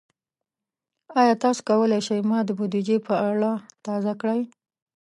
[1.19, 3.51] ایا تاسو کولی شئ ما د بودیجې په اړه
[3.85, 4.41] تازه کړئ؟